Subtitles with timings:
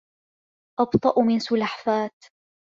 [0.79, 2.09] أبطأ من سلحفاة